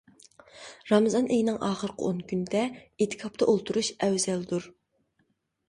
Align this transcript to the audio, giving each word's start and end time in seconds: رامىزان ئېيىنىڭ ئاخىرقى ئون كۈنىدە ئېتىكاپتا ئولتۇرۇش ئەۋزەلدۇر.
رامىزان 0.91 1.27
ئېيىنىڭ 1.35 1.59
ئاخىرقى 1.67 2.07
ئون 2.09 2.23
كۈنىدە 2.33 2.65
ئېتىكاپتا 2.79 3.51
ئولتۇرۇش 3.53 3.95
ئەۋزەلدۇر. 4.09 4.69